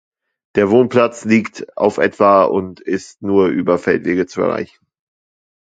[0.55, 4.83] Der Wohnplatz liegt auf etwa und ist nur über Feldwege zu erreichen.